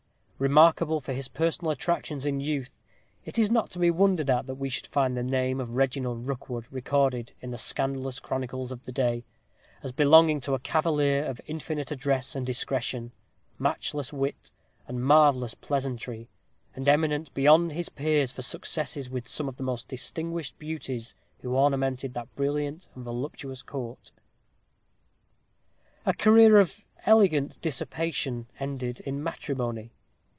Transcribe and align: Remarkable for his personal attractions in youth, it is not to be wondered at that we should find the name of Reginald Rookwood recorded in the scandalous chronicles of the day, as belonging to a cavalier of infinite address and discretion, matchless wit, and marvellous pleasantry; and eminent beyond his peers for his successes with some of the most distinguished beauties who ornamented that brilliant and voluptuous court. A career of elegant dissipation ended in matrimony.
Remarkable 0.41 0.99
for 0.99 1.13
his 1.13 1.27
personal 1.27 1.69
attractions 1.71 2.25
in 2.25 2.39
youth, 2.39 2.79
it 3.25 3.37
is 3.37 3.51
not 3.51 3.69
to 3.69 3.77
be 3.77 3.91
wondered 3.91 4.27
at 4.27 4.47
that 4.47 4.55
we 4.55 4.69
should 4.69 4.87
find 4.87 5.15
the 5.15 5.21
name 5.21 5.59
of 5.59 5.75
Reginald 5.75 6.25
Rookwood 6.27 6.65
recorded 6.71 7.31
in 7.41 7.51
the 7.51 7.59
scandalous 7.59 8.19
chronicles 8.19 8.71
of 8.71 8.81
the 8.83 8.91
day, 8.91 9.23
as 9.83 9.91
belonging 9.91 10.39
to 10.39 10.55
a 10.55 10.59
cavalier 10.59 11.25
of 11.25 11.39
infinite 11.45 11.91
address 11.91 12.35
and 12.35 12.43
discretion, 12.43 13.11
matchless 13.59 14.11
wit, 14.11 14.49
and 14.87 15.03
marvellous 15.05 15.53
pleasantry; 15.53 16.27
and 16.75 16.87
eminent 16.89 17.31
beyond 17.35 17.73
his 17.73 17.89
peers 17.89 18.31
for 18.31 18.37
his 18.37 18.47
successes 18.47 19.11
with 19.11 19.27
some 19.27 19.47
of 19.47 19.57
the 19.57 19.63
most 19.63 19.87
distinguished 19.87 20.57
beauties 20.57 21.13
who 21.41 21.53
ornamented 21.53 22.15
that 22.15 22.35
brilliant 22.35 22.87
and 22.95 23.03
voluptuous 23.05 23.61
court. 23.61 24.11
A 26.03 26.15
career 26.15 26.57
of 26.57 26.83
elegant 27.05 27.61
dissipation 27.61 28.47
ended 28.59 29.01
in 29.01 29.21
matrimony. 29.21 29.91